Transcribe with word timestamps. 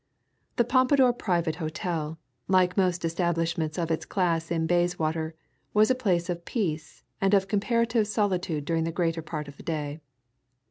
The 0.55 0.63
Pompadour 0.65 1.13
Private 1.13 1.57
Hotel, 1.57 2.17
like 2.47 2.75
most 2.75 3.05
establishments 3.05 3.77
of 3.77 3.91
its 3.91 4.03
class 4.03 4.49
in 4.49 4.65
Bayswater, 4.65 5.35
was 5.75 5.91
a 5.91 6.01
place 6.01 6.27
of 6.27 6.43
peace 6.43 7.03
and 7.21 7.35
of 7.35 7.47
comparative 7.47 8.07
solitude 8.07 8.65
during 8.65 8.83
the 8.83 8.91
greater 8.91 9.21
part 9.21 9.47
of 9.47 9.57
the 9.57 9.61
day. 9.63 10.01